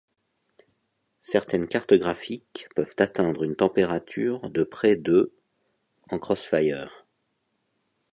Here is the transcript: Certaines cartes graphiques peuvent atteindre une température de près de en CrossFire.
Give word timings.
Certaines 1.21 1.67
cartes 1.67 1.93
graphiques 1.93 2.67
peuvent 2.75 2.95
atteindre 2.97 3.43
une 3.43 3.55
température 3.55 4.49
de 4.49 4.63
près 4.63 4.95
de 4.95 5.31
en 6.09 6.17
CrossFire. 6.17 7.05